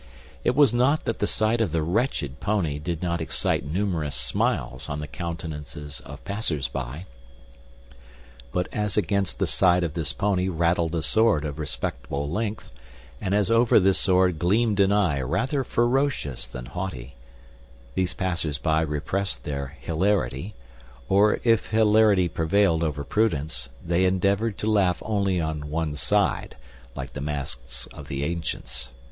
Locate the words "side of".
9.45-9.93